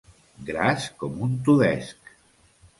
Gras 0.47 0.87
com 1.03 1.21
un 1.27 1.37
tudesc. 1.51 2.13